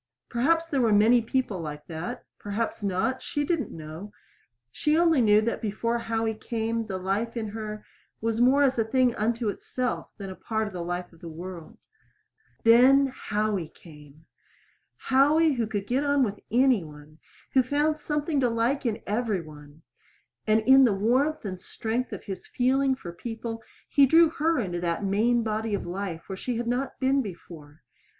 [0.29, 4.11] Perhaps there were many people like that perhaps not; she did not know.
[4.71, 7.85] She only knew that before Howie came the life in her
[8.19, 11.29] was more as a thing unto itself than a part of the life of the
[11.29, 11.77] world.
[12.63, 14.25] Then Howie came!
[14.97, 17.19] Howie, who could get on with any one,
[17.53, 19.83] who found something to like in every one;
[20.47, 24.79] and in the warmth and strength of his feeling for people he drew her into
[24.81, 27.83] that main body of life where she had not been before.